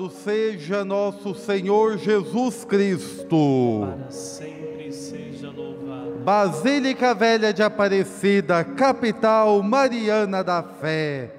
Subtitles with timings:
[0.00, 3.86] Louvado seja nosso Senhor Jesus Cristo.
[3.86, 6.20] Para sempre seja louvado.
[6.24, 11.34] Basílica Velha de Aparecida, capital mariana da fé.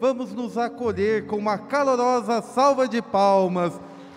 [0.00, 3.72] Vamos nos acolher com uma calorosa salva de palmas.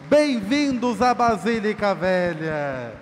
[0.08, 2.94] Bem-vindos à Basílica Velha.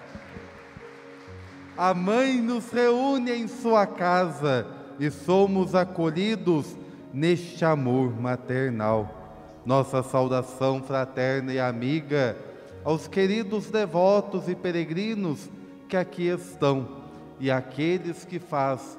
[1.77, 4.65] A mãe nos reúne em sua casa
[4.97, 6.77] e somos acolhidos
[7.13, 9.24] neste amor maternal
[9.65, 12.37] nossa saudação fraterna e amiga
[12.83, 15.49] aos queridos devotos e peregrinos
[15.89, 17.03] que aqui estão
[17.39, 18.97] e aqueles que faz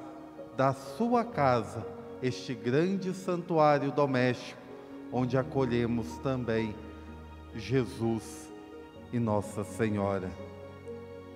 [0.57, 1.87] da sua casa
[2.23, 4.61] este grande santuário doméstico,
[5.13, 6.75] onde acolhemos também
[7.55, 8.51] Jesus
[9.13, 10.31] e Nossa Senhora.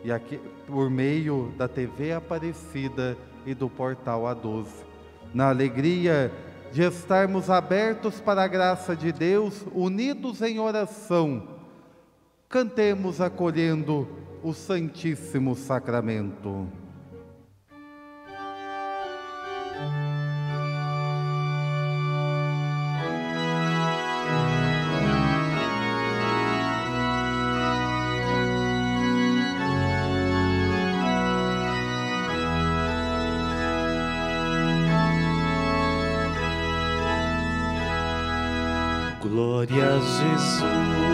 [0.03, 4.67] E aqui, por meio da TV Aparecida e do portal A12,
[5.34, 6.33] na alegria
[6.73, 11.49] de estarmos abertos para a graça de Deus, unidos em oração,
[12.49, 14.09] cantemos acolhendo
[14.43, 16.80] o Santíssimo Sacramento.
[40.41, 41.09] Jesus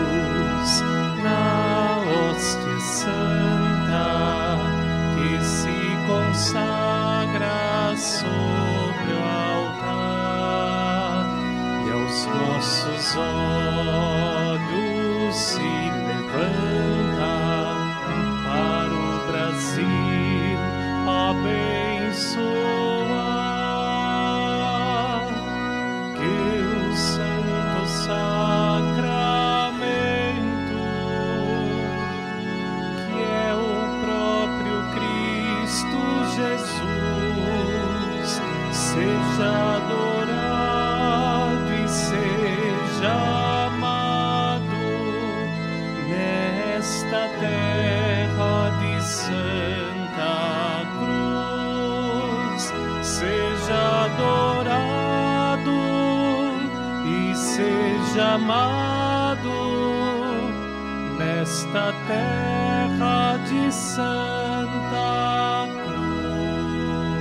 [61.57, 67.17] nesta terra de Santa Cruz.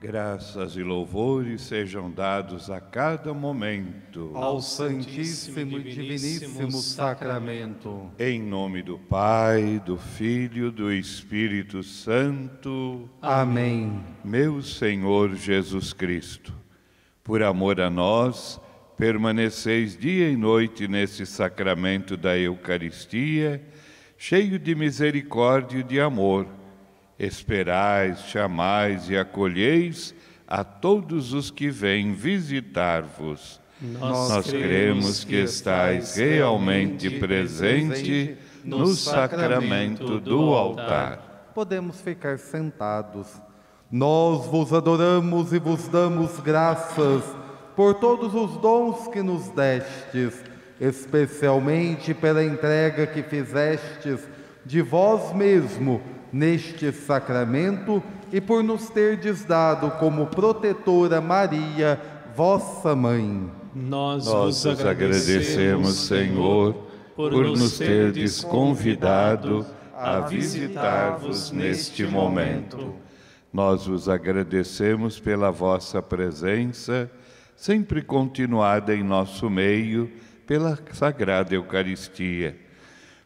[0.00, 4.32] Graças e louvores sejam dados a cada momento.
[4.34, 8.10] Ao Santíssimo e Diviníssimo Sacramento.
[8.18, 13.08] Em nome do Pai, do Filho, do Espírito Santo.
[13.22, 14.02] Amém.
[14.24, 16.52] Meu Senhor Jesus Cristo,
[17.22, 18.60] por amor a nós,
[18.98, 23.62] permaneceis dia e noite nesse sacramento da Eucaristia,
[24.18, 26.46] cheio de misericórdia e de amor.
[27.16, 30.12] Esperais, chamais e acolheis
[30.48, 33.60] a todos os que vêm visitar-vos.
[33.80, 41.52] Nós cremos que estais realmente presente no sacramento do altar.
[41.54, 43.40] Podemos ficar sentados.
[43.90, 47.22] Nós vos adoramos e vos damos graças
[47.78, 50.42] por todos os dons que nos destes,
[50.80, 54.18] especialmente pela entrega que fizestes
[54.66, 56.02] de vós mesmo
[56.32, 58.02] neste sacramento
[58.32, 62.00] e por nos terdes dado como protetora Maria,
[62.34, 63.48] vossa mãe.
[63.72, 66.74] Nós, Nós vos agradecemos, Senhor,
[67.14, 69.64] por nos terdes convidado
[69.94, 72.92] a visitar-vos neste momento.
[73.52, 77.08] Nós vos agradecemos pela vossa presença,
[77.58, 80.08] sempre continuada em nosso meio,
[80.46, 82.56] pela Sagrada Eucaristia.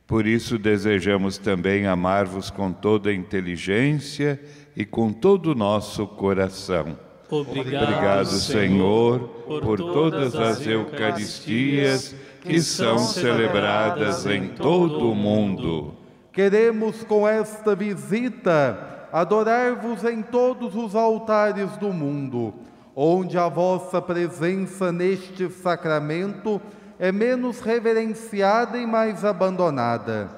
[0.06, 4.40] Por isso desejamos também amar-vos com toda a inteligência
[4.74, 6.98] e com todo o nosso coração.
[7.30, 15.94] Obrigado, Obrigado, Senhor, por todas as Eucaristias que são celebradas em todo o mundo.
[16.32, 22.54] Queremos com esta visita adorar-vos em todos os altares do mundo,
[22.94, 26.60] onde a vossa presença neste sacramento
[26.98, 30.30] é menos reverenciada e mais abandonada.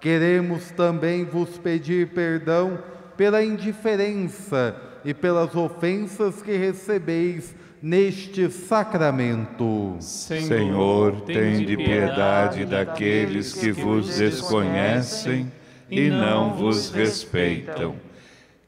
[0.00, 2.78] Queremos também vos pedir perdão
[3.16, 9.96] pela indiferença e pelas ofensas que recebeis neste sacramento.
[10.00, 15.52] Senhor, tende piedade daqueles que vos desconhecem
[15.90, 17.96] e não vos respeitam.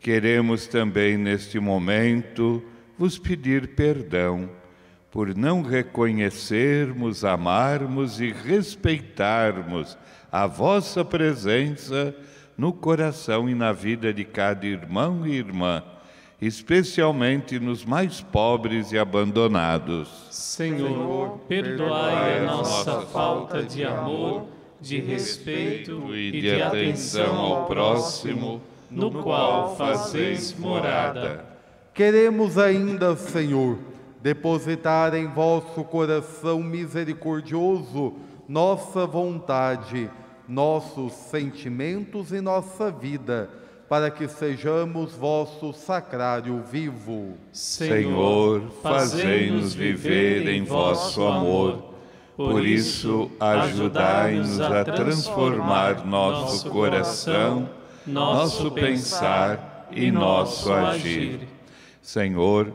[0.00, 2.62] Queremos também neste momento
[3.00, 4.50] vos pedir perdão
[5.10, 9.96] por não reconhecermos, amarmos e respeitarmos
[10.30, 12.14] a vossa presença
[12.58, 15.82] no coração e na vida de cada irmão e irmã,
[16.42, 20.28] especialmente nos mais pobres e abandonados.
[20.30, 24.46] Senhor, perdoai a nossa falta de amor,
[24.78, 28.60] de respeito e de atenção ao próximo,
[28.90, 31.49] no qual fazeis morada.
[32.00, 33.76] Queremos ainda, Senhor,
[34.22, 38.14] depositar em vosso coração misericordioso
[38.48, 40.08] nossa vontade,
[40.48, 43.50] nossos sentimentos e nossa vida,
[43.86, 47.34] para que sejamos vosso sacrário vivo.
[47.52, 51.84] Senhor, fazei-nos viver em vosso amor.
[52.34, 57.68] Por isso, ajudai-nos a transformar nosso coração,
[58.06, 61.49] nosso pensar e nosso agir.
[62.00, 62.72] Senhor,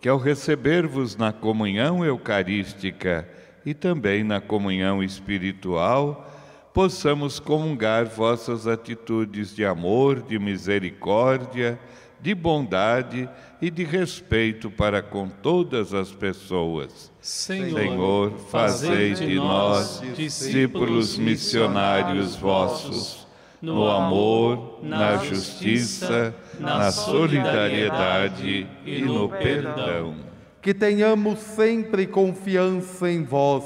[0.00, 3.28] que ao receber-vos na comunhão eucarística
[3.64, 6.30] e também na comunhão espiritual,
[6.74, 11.78] possamos comungar vossas atitudes de amor, de misericórdia,
[12.20, 13.28] de bondade
[13.60, 17.12] e de respeito para com todas as pessoas.
[17.20, 23.23] Senhor, Senhor, fazei de nós discípulos missionários vossos,
[23.64, 30.16] no amor, na justiça, na solidariedade e no perdão.
[30.60, 33.64] Que tenhamos sempre confiança em vós,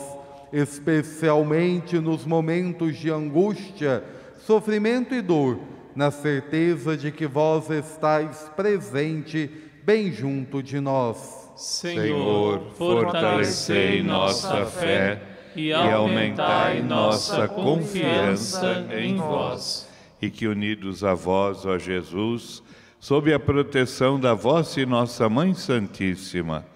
[0.52, 4.04] especialmente nos momentos de angústia,
[4.38, 5.58] sofrimento e dor,
[5.94, 9.50] na certeza de que vós estáis presente
[9.82, 11.50] bem junto de nós.
[11.56, 15.20] Senhor, fortalecei nossa fé
[15.56, 19.87] e aumentai nossa confiança em vós.
[20.20, 22.62] E que unidos a vós, ó Jesus,
[22.98, 26.66] sob a proteção da vossa e nossa Mãe Santíssima,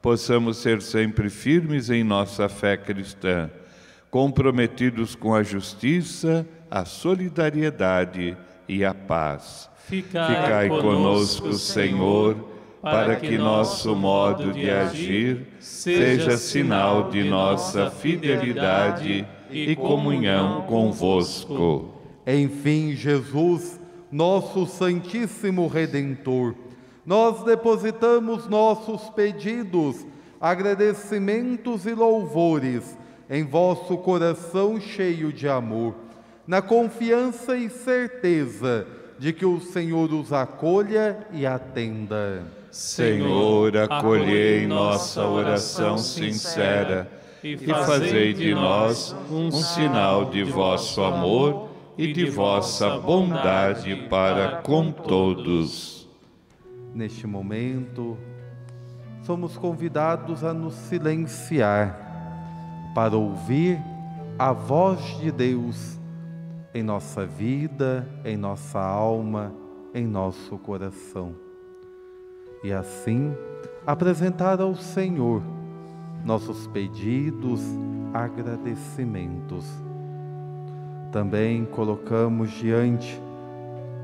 [0.00, 3.50] possamos ser sempre firmes em nossa fé cristã,
[4.10, 8.36] comprometidos com a justiça, a solidariedade
[8.68, 9.68] e a paz.
[9.86, 12.36] Ficai, Ficai conosco, Senhor,
[12.80, 21.95] para que nosso modo de agir seja sinal de nossa fidelidade e comunhão convosco.
[22.26, 23.78] Enfim, Jesus,
[24.10, 26.54] nosso Santíssimo Redentor,
[27.04, 30.04] nós depositamos nossos pedidos,
[30.40, 32.98] agradecimentos e louvores
[33.30, 35.94] em vosso coração cheio de amor,
[36.44, 38.86] na confiança e certeza
[39.18, 42.44] de que o Senhor os acolha e atenda.
[42.72, 47.08] Senhor, acolhei nossa oração sincera
[47.42, 54.92] e fazei de nós um sinal de vosso amor e de vossa bondade para com
[54.92, 56.08] todos.
[56.94, 58.16] Neste momento,
[59.22, 63.78] somos convidados a nos silenciar para ouvir
[64.38, 65.98] a voz de Deus
[66.74, 69.52] em nossa vida, em nossa alma,
[69.94, 71.34] em nosso coração.
[72.62, 73.34] E assim,
[73.86, 75.42] apresentar ao Senhor
[76.24, 77.60] nossos pedidos,
[78.12, 79.85] agradecimentos.
[81.16, 83.18] Também colocamos diante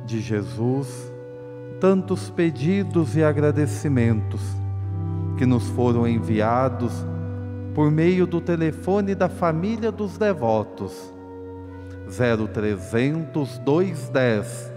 [0.06, 1.12] de Jesus
[1.78, 4.40] tantos pedidos e agradecimentos
[5.36, 6.90] que nos foram enviados
[7.74, 11.12] por meio do telefone da família dos devotos
[12.08, 14.72] 0300 210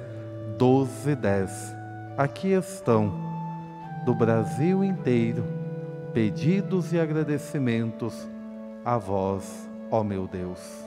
[0.59, 1.51] 1210.
[2.17, 3.13] Aqui estão,
[4.05, 5.45] do Brasil inteiro,
[6.13, 8.27] pedidos e agradecimentos
[8.83, 10.84] a vós, ó meu Deus.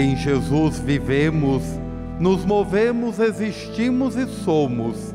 [0.00, 1.62] Em Jesus vivemos,
[2.18, 5.14] nos movemos, existimos e somos.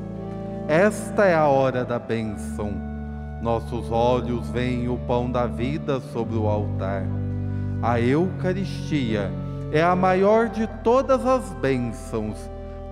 [0.68, 2.72] Esta é a hora da bênção.
[3.42, 7.04] Nossos olhos veem o pão da vida sobre o altar.
[7.82, 9.32] A Eucaristia
[9.72, 12.38] é a maior de todas as bênçãos,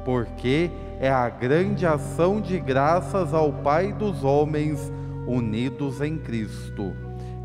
[0.04, 4.92] porque é a grande ação de graças ao Pai dos homens
[5.28, 6.92] unidos em Cristo.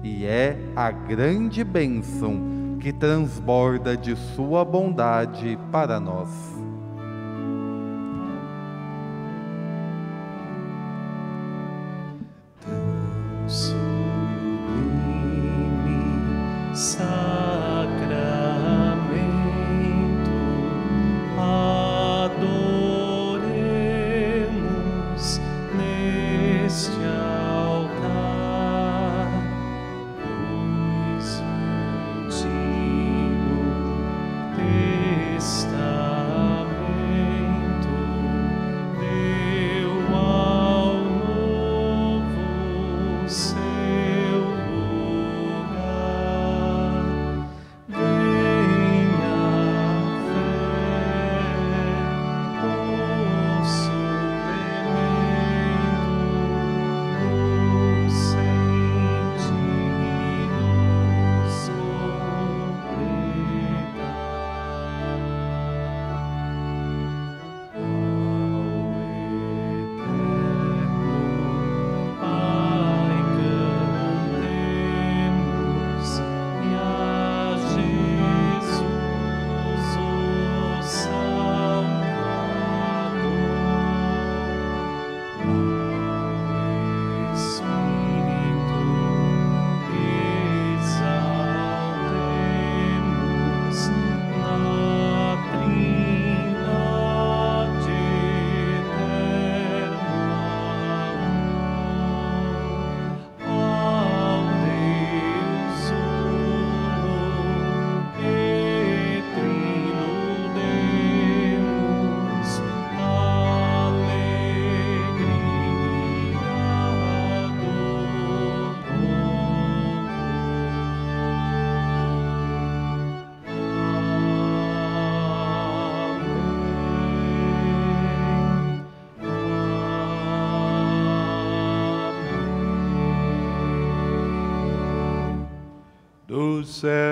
[0.03, 6.29] E é a grande bênção que transborda de Sua bondade para nós.
[13.47, 13.99] Sublime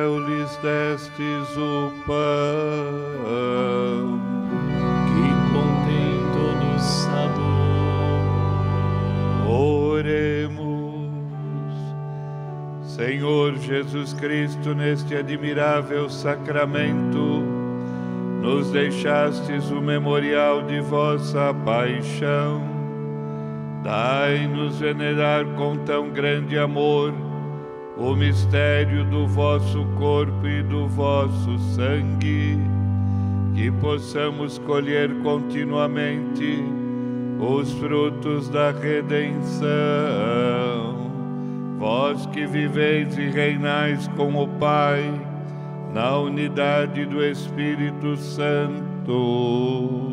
[0.06, 2.20] céu lhes destes o pão
[5.08, 8.22] que contém todo sabor.
[9.48, 11.10] Oremos,
[12.82, 17.42] Senhor Jesus Cristo, neste admirável sacramento,
[18.42, 22.62] nos deixastes o memorial de vossa paixão.
[23.82, 27.25] Dai-nos venerar com tão grande amor
[27.96, 32.58] o mistério do vosso corpo e do vosso sangue,
[33.54, 36.62] que possamos colher continuamente
[37.40, 39.66] os frutos da redenção.
[41.78, 45.10] Vós que viveis e reinais com o Pai,
[45.94, 50.05] na unidade do Espírito Santo.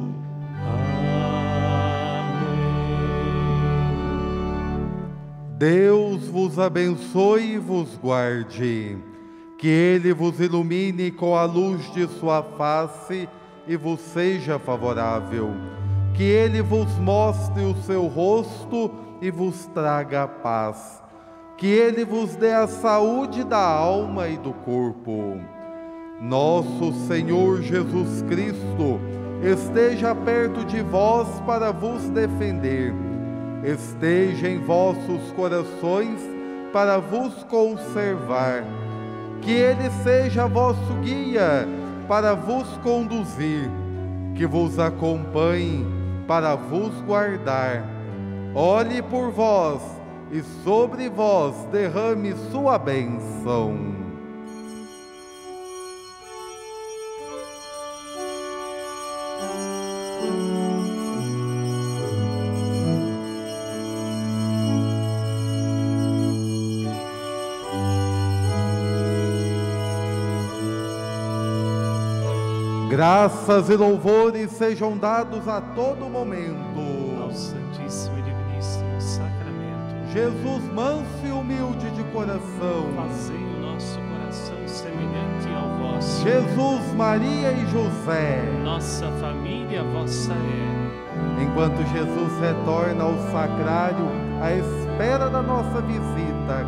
[5.58, 8.98] Deus vos abençoe e vos guarde,
[9.58, 13.30] que Ele vos ilumine com a luz de Sua face
[13.68, 15.52] e vos seja favorável,
[16.16, 18.92] que Ele vos mostre o seu rosto
[19.22, 21.04] e vos traga a paz,
[21.56, 25.40] que Ele vos dê a saúde da alma e do corpo.
[26.20, 29.00] Nosso Senhor Jesus Cristo
[29.44, 33.13] esteja perto de vós para vos defender
[33.64, 36.20] esteja em vossos corações
[36.72, 38.64] para vos conservar.
[39.42, 41.68] Que Ele seja vosso guia
[42.08, 43.70] para vos conduzir,
[44.36, 45.86] que vos acompanhe
[46.28, 47.84] para vos guardar.
[48.56, 49.82] Olhe por vós
[50.32, 53.93] e sobre vós derrame sua bênção.
[73.04, 80.10] Graças e louvores sejam dados a todo momento ao Santíssimo e Diviníssimo Sacramento.
[80.14, 86.24] Jesus, manso e humilde de coração, fazei o nosso coração semelhante ao vosso.
[86.24, 91.44] Jesus, Maria e José, nossa família vossa é.
[91.44, 94.08] Enquanto Jesus retorna ao sacrário,
[94.42, 96.66] à espera da nossa visita,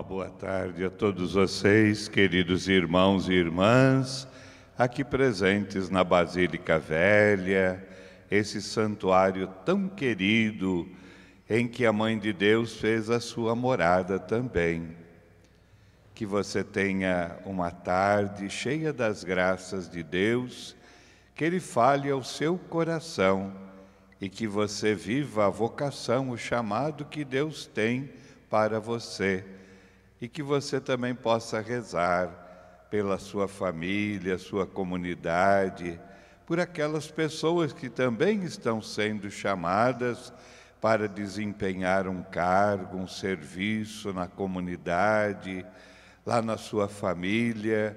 [0.00, 4.26] Uma boa tarde a todos vocês, queridos irmãos e irmãs,
[4.78, 7.86] aqui presentes na Basílica Velha,
[8.30, 10.88] esse santuário tão querido
[11.50, 14.96] em que a Mãe de Deus fez a sua morada também.
[16.14, 20.74] Que você tenha uma tarde cheia das graças de Deus,
[21.34, 23.52] que Ele fale ao seu coração
[24.18, 28.08] e que você viva a vocação, o chamado que Deus tem
[28.48, 29.59] para você
[30.20, 35.98] e que você também possa rezar pela sua família, sua comunidade,
[36.44, 40.32] por aquelas pessoas que também estão sendo chamadas
[40.80, 45.64] para desempenhar um cargo, um serviço na comunidade,
[46.26, 47.96] lá na sua família.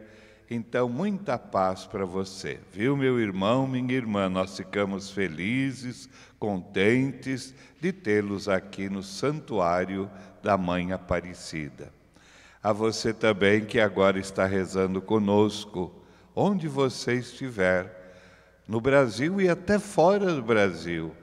[0.50, 4.30] Então, muita paz para você, viu, meu irmão, minha irmã?
[4.30, 10.12] Nós ficamos felizes, contentes de tê-los aqui no Santuário
[10.44, 12.03] da Mãe Aparecida.
[12.64, 15.92] A você também que agora está rezando conosco,
[16.34, 17.94] onde você estiver,
[18.66, 21.14] no Brasil e até fora do Brasil.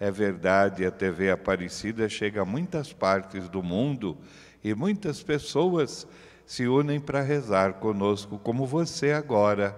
[0.00, 4.18] É verdade, a TV Aparecida chega a muitas partes do mundo
[4.64, 6.04] e muitas pessoas
[6.44, 9.76] se unem para rezar conosco, como você agora.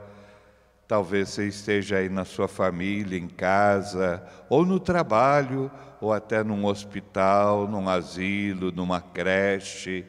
[0.88, 6.64] Talvez você esteja aí na sua família, em casa, ou no trabalho, ou até num
[6.64, 10.06] hospital, num asilo, numa creche.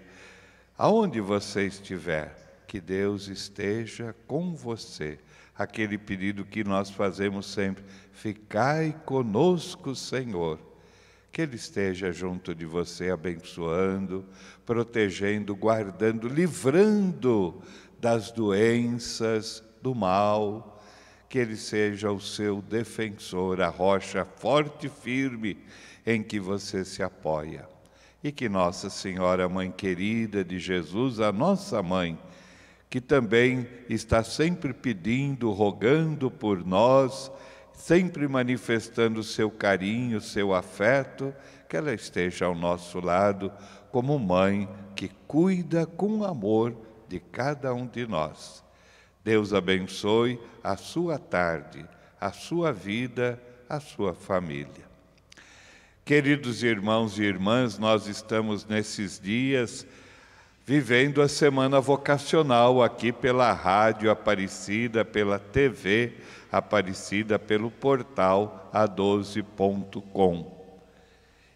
[0.77, 2.35] Aonde você estiver,
[2.67, 5.17] que Deus esteja com você.
[5.57, 10.59] Aquele pedido que nós fazemos sempre: ficai conosco, Senhor.
[11.31, 14.25] Que Ele esteja junto de você, abençoando,
[14.65, 17.61] protegendo, guardando, livrando
[17.97, 20.81] das doenças, do mal.
[21.29, 25.57] Que Ele seja o seu defensor, a rocha forte e firme
[26.05, 27.74] em que você se apoia
[28.25, 32.17] e que Nossa Senhora, Mãe querida de Jesus, a nossa mãe,
[32.89, 37.31] que também está sempre pedindo, rogando por nós,
[37.71, 41.31] sempre manifestando seu carinho, seu afeto,
[41.69, 43.51] que ela esteja ao nosso lado
[43.91, 46.75] como mãe que cuida com amor
[47.07, 48.63] de cada um de nós.
[49.23, 51.87] Deus abençoe a sua tarde,
[52.19, 54.84] a sua vida, a sua família.
[56.05, 59.87] Queridos irmãos e irmãs, nós estamos nesses dias
[60.63, 66.13] vivendo a semana vocacional aqui pela Rádio Aparecida, pela TV
[66.51, 70.63] Aparecida, pelo portal a12.com.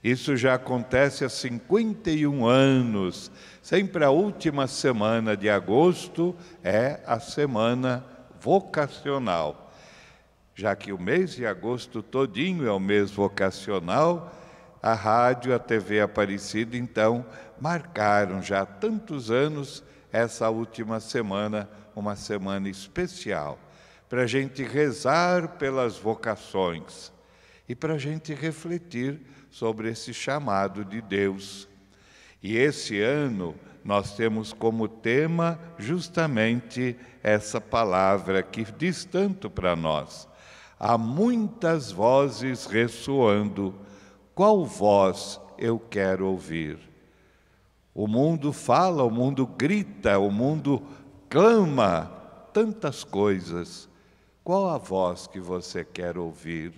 [0.04, 3.32] Isso já acontece há 51 anos.
[3.62, 8.04] Sempre a última semana de agosto é a semana
[8.42, 9.72] vocacional.
[10.56, 14.38] Já que o mês de agosto todinho é o mês vocacional,
[14.82, 17.26] a rádio, a TV Aparecida, então,
[17.60, 23.60] marcaram já há tantos anos essa última semana, uma semana especial,
[24.08, 27.12] para a gente rezar pelas vocações
[27.68, 29.20] e para a gente refletir
[29.52, 31.68] sobre esse chamado de Deus.
[32.42, 40.28] E esse ano nós temos como tema justamente essa palavra que diz tanto para nós.
[40.80, 43.76] Há muitas vozes ressoando
[44.39, 46.80] qual voz eu quero ouvir?
[47.93, 50.82] O mundo fala, o mundo grita, o mundo
[51.30, 52.06] clama
[52.54, 53.89] tantas coisas.
[54.41, 56.71] Qual a voz que você quer ouvir?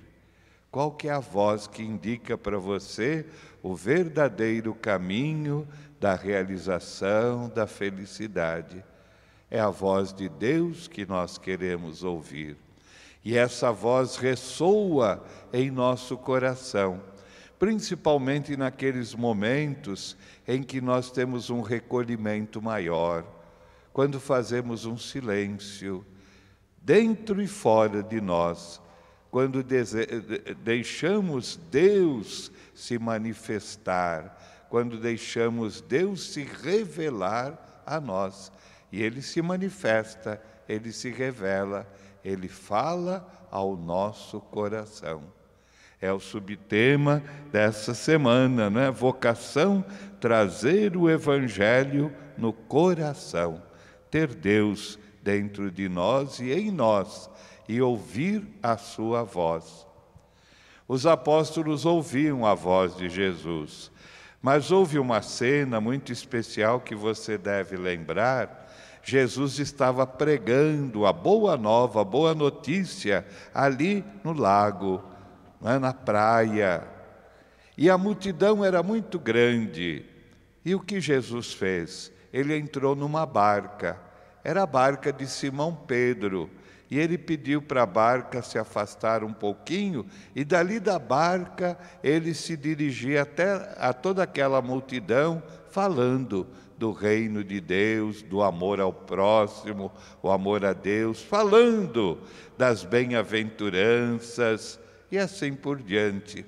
[0.72, 3.28] Qual que é a voz que indica para você
[3.62, 5.68] o verdadeiro caminho
[6.00, 8.84] da realização, da felicidade?
[9.52, 12.58] É a voz de Deus que nós queremos ouvir.
[13.24, 17.11] E essa voz ressoa em nosso coração
[17.62, 23.24] principalmente naqueles momentos em que nós temos um recolhimento maior,
[23.94, 26.04] quando fazemos um silêncio,
[26.82, 28.82] dentro e fora de nós,
[29.30, 29.64] quando
[30.64, 38.52] deixamos Deus se manifestar, quando deixamos Deus se revelar a nós.
[38.92, 41.88] E Ele se manifesta, Ele se revela,
[42.26, 45.22] Ele fala ao nosso coração.
[46.02, 48.90] É o subtema dessa semana, né?
[48.90, 49.86] Vocação
[50.20, 53.62] trazer o evangelho no coração,
[54.10, 57.30] ter Deus dentro de nós e em nós
[57.70, 59.86] e ouvir a sua voz.
[60.88, 63.92] Os apóstolos ouviam a voz de Jesus,
[64.42, 68.70] mas houve uma cena muito especial que você deve lembrar.
[69.04, 75.11] Jesus estava pregando a boa nova, a boa notícia ali no lago,
[75.62, 76.84] né, na praia.
[77.78, 80.06] E a multidão era muito grande.
[80.66, 82.12] E o que Jesus fez?
[82.34, 84.00] Ele entrou numa barca.
[84.44, 86.50] Era a barca de Simão Pedro.
[86.90, 92.34] E ele pediu para a barca se afastar um pouquinho, e dali da barca ele
[92.34, 96.46] se dirigia até a toda aquela multidão, falando
[96.78, 99.90] do reino de Deus, do amor ao próximo,
[100.22, 102.20] o amor a Deus, falando
[102.58, 104.78] das bem-aventuranças
[105.12, 106.46] e assim por diante.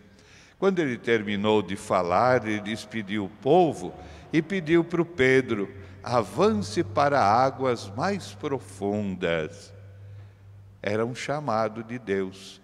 [0.57, 3.93] Quando ele terminou de falar, ele despediu o povo
[4.31, 5.69] e pediu para o Pedro:
[6.01, 9.73] avance para águas mais profundas
[10.85, 12.61] era um chamado de Deus,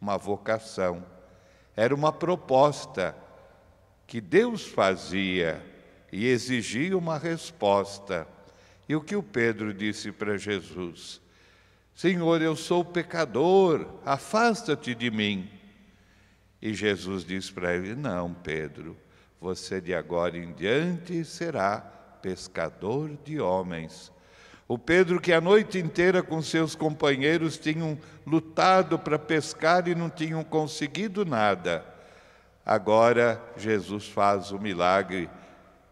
[0.00, 1.04] uma vocação.
[1.76, 3.14] Era uma proposta
[4.06, 5.62] que Deus fazia
[6.10, 8.26] e exigia uma resposta.
[8.88, 11.20] E o que o Pedro disse para Jesus?
[11.98, 15.50] Senhor, eu sou pecador, afasta-te de mim.
[16.62, 18.96] E Jesus disse para ele: Não, Pedro,
[19.40, 21.80] você de agora em diante será
[22.22, 24.12] pescador de homens.
[24.68, 30.08] O Pedro, que a noite inteira com seus companheiros tinham lutado para pescar e não
[30.08, 31.84] tinham conseguido nada.
[32.64, 35.28] Agora Jesus faz o milagre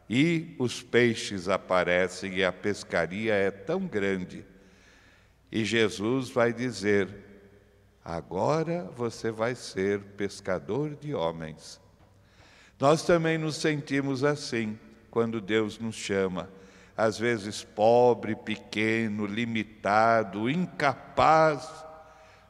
[0.09, 4.45] e os peixes aparecem e a pescaria é tão grande.
[5.51, 7.09] E Jesus vai dizer:
[8.05, 11.81] agora você vai ser pescador de homens.
[12.79, 14.79] Nós também nos sentimos assim
[15.11, 16.49] quando Deus nos chama
[16.97, 21.85] às vezes pobre, pequeno, limitado, incapaz.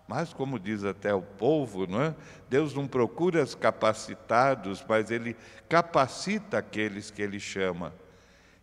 [0.06, 2.14] Mas, como diz até o povo, não é?
[2.48, 5.36] Deus não procura os capacitados, mas Ele
[5.68, 7.92] capacita aqueles que Ele chama.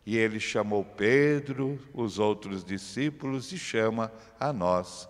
[0.06, 5.08] E Ele chamou Pedro, os outros discípulos, e chama a nós.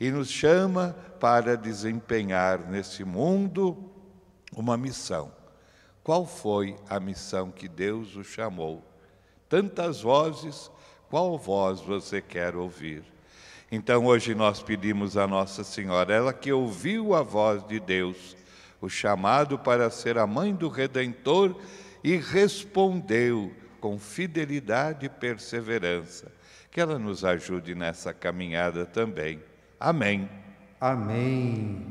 [0.00, 3.90] E nos chama para desempenhar nesse mundo
[4.56, 5.32] uma missão.
[6.02, 8.82] Qual foi a missão que Deus o chamou?
[9.54, 10.68] tantas vozes,
[11.08, 13.04] qual voz você quer ouvir?
[13.70, 18.36] Então hoje nós pedimos a Nossa Senhora, ela que ouviu a voz de Deus,
[18.80, 21.54] o chamado para ser a mãe do Redentor
[22.02, 23.52] e respondeu
[23.84, 26.32] com fidelidade e perseverança.
[26.70, 29.40] Que ela nos ajude nessa caminhada também.
[29.78, 30.26] Amém.
[30.80, 31.84] Amém.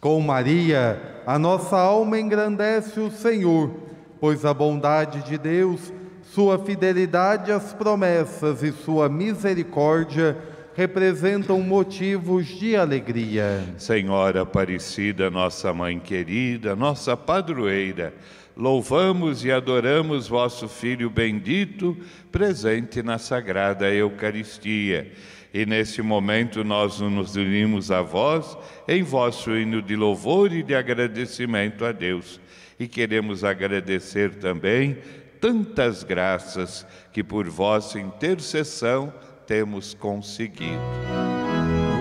[0.00, 3.74] Com Maria, a nossa alma engrandece o Senhor,
[4.20, 5.92] pois a bondade de Deus
[6.22, 10.38] sua fidelidade às promessas e sua misericórdia
[10.76, 13.64] representam motivos de alegria.
[13.76, 18.14] Senhora Aparecida, nossa mãe querida, nossa padroeira,
[18.60, 21.96] louvamos e adoramos vosso Filho bendito,
[22.30, 25.10] presente na Sagrada Eucaristia.
[25.52, 30.74] E nesse momento nós nos unimos a vós em vosso hino de louvor e de
[30.74, 32.38] agradecimento a Deus.
[32.78, 34.98] E queremos agradecer também
[35.40, 39.12] tantas graças que por vossa intercessão
[39.46, 40.78] temos conseguido.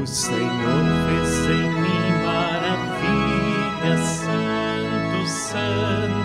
[0.04, 6.19] O Senhor fez em mim maravilha, santo, santo,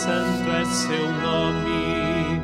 [0.00, 2.42] santo é seu nome.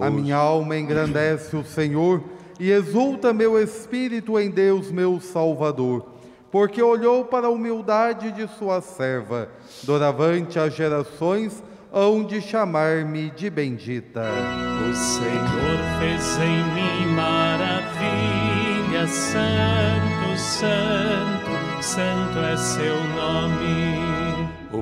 [0.00, 2.22] A minha alma engrandece o Senhor
[2.60, 6.06] e exulta meu espírito em Deus, meu Salvador,
[6.52, 9.48] porque olhou para a humildade de sua serva,
[9.82, 14.22] doravante às gerações hão de chamar-me de bendita.
[14.88, 23.83] O Senhor fez em mim maravilha, santo, santo, santo é seu nome.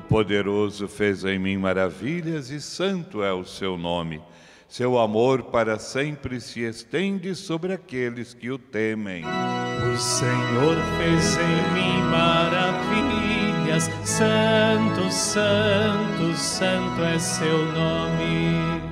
[0.03, 4.21] O poderoso fez em mim maravilhas e santo é o seu nome.
[4.69, 9.25] Seu amor para sempre se estende sobre aqueles que o temem.
[9.25, 18.83] O Senhor fez em mim maravilhas, Santo, Santo, Santo é seu nome.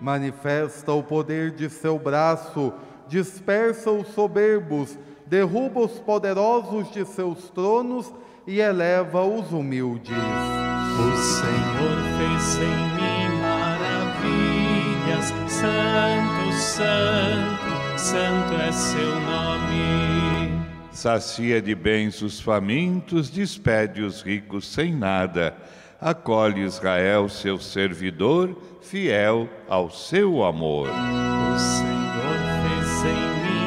[0.00, 2.72] Manifesta o poder de seu braço,
[3.08, 8.10] dispersa os soberbos, derruba os poderosos de seus tronos
[8.46, 10.10] e eleva os humildes.
[10.10, 20.60] O Senhor fez em mim maravilhas, Santo, Santo, Santo é seu nome.
[20.92, 25.56] Sacia de bens os famintos, despede os ricos sem nada.
[26.00, 30.88] Acolhe Israel, seu servidor, fiel ao seu amor.
[30.88, 33.60] O Senhor fez em mim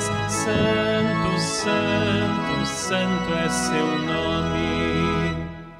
[0.00, 0.89] Santo, Santo,
[3.50, 4.20] seu nome.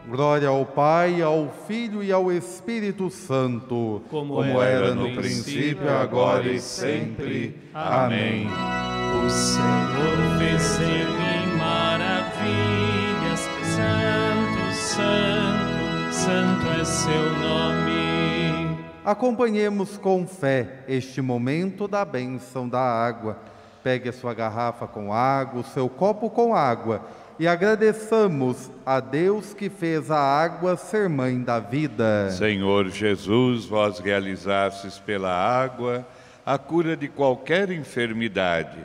[0.08, 6.60] Glória ao Pai, ao Filho e ao Espírito Santo, Como era no princípio, agora e
[6.60, 7.56] sempre.
[7.72, 8.48] Amém.
[9.24, 13.40] O Senhor fez em maravilhas.
[13.62, 18.76] Santo, Santo, Santo é seu nome.
[19.04, 23.38] Acompanhemos com fé este momento da bênção da água.
[23.82, 27.02] Pegue a sua garrafa com água, o seu copo com água
[27.40, 32.30] e agradeçamos a Deus que fez a água ser mãe da vida.
[32.32, 36.06] Senhor Jesus, vós realizastes pela água
[36.44, 38.76] a cura de qualquer enfermidade.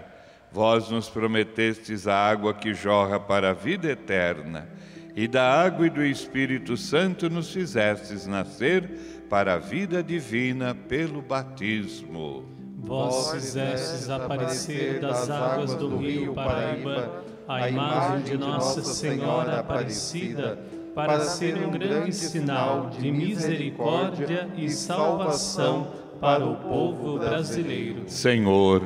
[0.54, 4.70] Vós nos prometestes a água que jorra para a vida eterna,
[5.14, 8.90] e da água e do Espírito Santo nos fizestes nascer
[9.30, 12.46] para a vida divina pelo batismo.
[12.78, 20.60] Vós fizestes aparecer das águas do rio Paraíba a imagem de Nossa Senhora Aparecida,
[20.96, 25.88] para ser um grande sinal de misericórdia e salvação
[26.20, 28.04] para o povo brasileiro.
[28.08, 28.82] Senhor,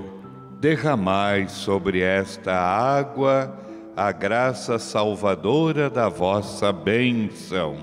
[0.60, 3.56] derramai sobre esta água
[3.95, 7.78] a graça salvadora da vossa bênção,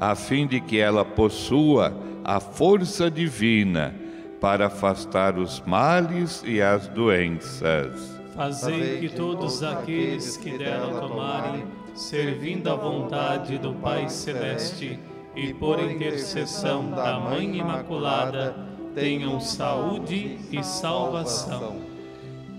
[0.00, 1.92] a fim de que ela possua
[2.24, 3.94] a força divina
[4.40, 8.11] para afastar os males e as doenças.
[8.34, 11.64] Fazei que todos aqueles que dela tomarem,
[11.94, 14.98] servindo à vontade do Pai Celeste
[15.36, 18.56] e por intercessão da Mãe Imaculada,
[18.94, 21.76] tenham saúde e salvação.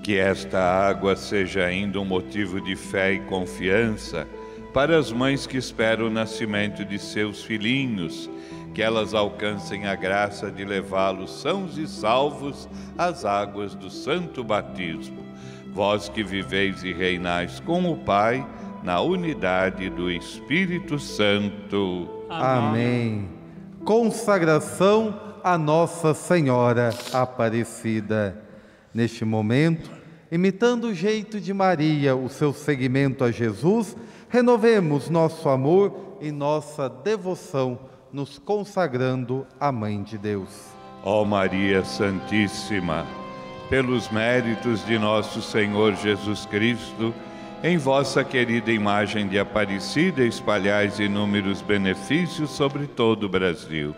[0.04, 4.28] Que esta água seja ainda um motivo de fé e confiança
[4.74, 8.30] para as mães que esperam o nascimento de seus filhinhos,
[8.76, 15.23] que elas alcancem a graça de levá-los sãos e salvos às águas do santo batismo.
[15.74, 18.46] Vós que viveis e reinais com o Pai,
[18.84, 22.08] na unidade do Espírito Santo.
[22.30, 23.28] Amém.
[23.84, 28.40] Consagração a Nossa Senhora Aparecida.
[28.94, 29.90] Neste momento,
[30.32, 33.98] imitando o jeito de Maria, o seu seguimento a Jesus,
[34.30, 37.80] renovemos nosso amor e nossa devoção,
[38.12, 40.50] nos consagrando à Mãe de Deus.
[41.04, 43.06] Ó Maria Santíssima,
[43.70, 47.14] pelos méritos de nosso Senhor Jesus Cristo,
[47.64, 53.96] em vossa querida imagem de Aparecida espalhais inúmeros benefícios sobre todo o Brasil.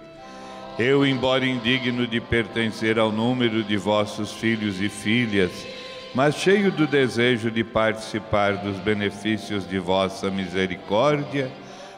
[0.77, 5.51] Eu, embora indigno de pertencer ao número de vossos filhos e filhas,
[6.13, 11.51] mas cheio do desejo de participar dos benefícios de vossa misericórdia,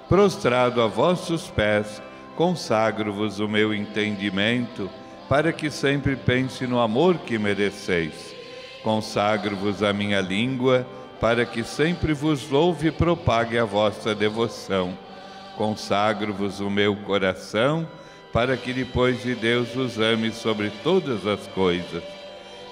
[0.07, 2.01] prostrado a vossos pés,
[2.35, 4.89] consagro-vos o meu entendimento,
[5.27, 8.35] para que sempre pense no amor que mereceis.
[8.83, 10.87] Consagro-vos a minha língua,
[11.19, 14.97] para que sempre vos louve e propague a vossa devoção.
[15.57, 17.87] Consagro-vos o meu coração,
[18.31, 22.03] para que depois de Deus os ame sobre todas as coisas.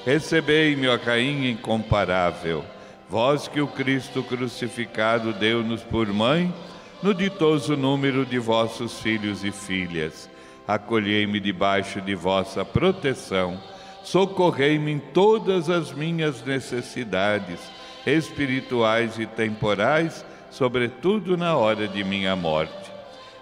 [0.05, 2.63] Recebei-me, ó rainha incomparável,
[3.09, 6.53] vós que o Cristo crucificado deu-nos por mãe,
[7.01, 10.29] no ditoso número de vossos filhos e filhas.
[10.67, 13.59] Acolhei-me debaixo de vossa proteção,
[14.03, 17.59] socorrei-me em todas as minhas necessidades,
[18.05, 22.91] espirituais e temporais, sobretudo na hora de minha morte.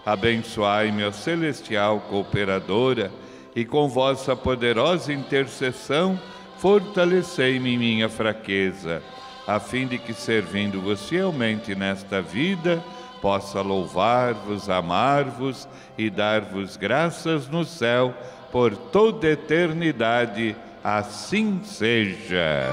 [0.06, 3.12] Abençoai-me, ó celestial cooperadora,
[3.56, 6.20] e com vossa poderosa intercessão,
[6.58, 9.02] fortalecei-me em minha fraqueza,
[9.46, 12.84] a fim de que, servindo-vos fielmente nesta vida,
[13.24, 15.66] possa louvar-vos, amar-vos
[15.98, 18.14] e dar-vos graças no céu
[18.52, 20.58] por toda eternidade.
[20.84, 22.68] Assim seja.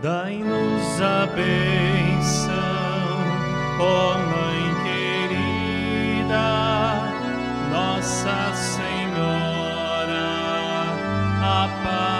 [0.00, 2.54] Dai-nos a benção,
[3.80, 6.38] ó Mãe querida,
[7.72, 10.28] Nossa Senhora
[11.42, 12.17] Aparecida.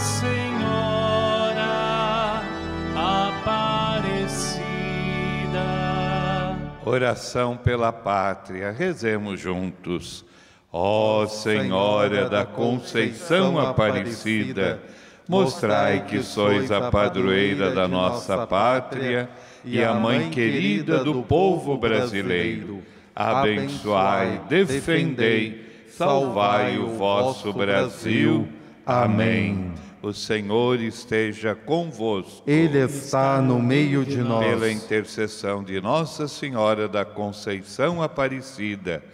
[0.00, 1.62] Senhora
[2.96, 4.70] Aparecida.
[6.86, 8.72] Oração pela pátria.
[8.72, 10.24] Rezemos juntos.
[10.72, 14.80] Ó Senhora da Conceição Aparecida,
[15.28, 19.28] mostrai que sois a padroeira da nossa pátria
[19.64, 22.82] e a mãe querida do povo brasileiro.
[23.14, 28.48] Abençoai, defendei, salvai o vosso Brasil.
[28.86, 29.69] Amém.
[30.02, 32.42] O Senhor esteja convosco.
[32.46, 34.46] Ele está no meio de nós.
[34.46, 39.04] Pela intercessão de Nossa Senhora da Conceição Aparecida,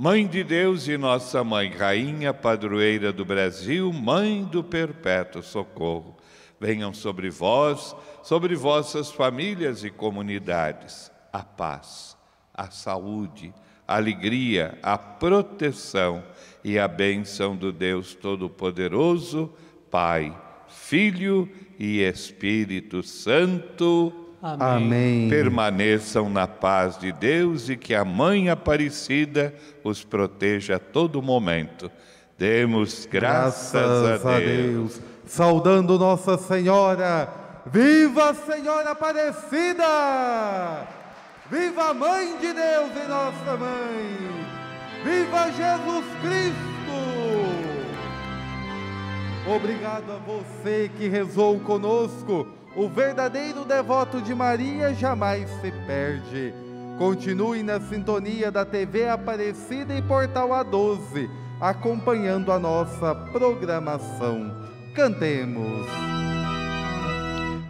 [0.00, 6.16] Mãe de Deus e nossa mãe, Rainha Padroeira do Brasil, Mãe do Perpétuo Socorro,
[6.60, 12.16] venham sobre vós, sobre vossas famílias e comunidades, a paz,
[12.54, 13.52] a saúde,
[13.88, 16.22] a alegria, a proteção
[16.62, 19.52] e a bênção do Deus Todo-Poderoso,
[19.90, 20.36] Pai,
[20.68, 21.48] Filho
[21.78, 24.12] e Espírito Santo.
[24.40, 25.28] Amém.
[25.28, 31.90] Permaneçam na paz de Deus e que a Mãe Aparecida os proteja a todo momento.
[32.38, 35.00] Demos graças, Graças a Deus.
[35.26, 37.28] Saudando Nossa Senhora.
[37.66, 40.86] Viva a Senhora Aparecida!
[41.50, 44.16] Viva a Mãe de Deus e Nossa Mãe!
[45.04, 46.77] Viva Jesus Cristo!
[49.48, 52.46] Obrigado a você que rezou conosco.
[52.76, 56.52] O verdadeiro devoto de Maria jamais se perde.
[56.98, 61.30] Continue na sintonia da TV Aparecida e Portal A12,
[61.60, 64.54] acompanhando a nossa programação.
[64.94, 65.86] Cantemos.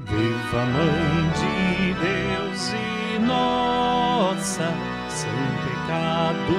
[0.04, 4.72] Viva Mãe de Deus e nossa,
[5.10, 5.30] sem
[5.62, 6.56] pecado